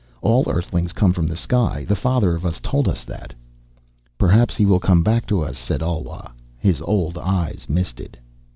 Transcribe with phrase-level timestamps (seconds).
[0.23, 1.85] "All Earthlings come from the sky.
[1.87, 3.35] The Father of Us told us that."
[4.17, 6.31] "Perhaps he will come back to us," said Alwa.
[6.57, 8.17] His old eyes misted.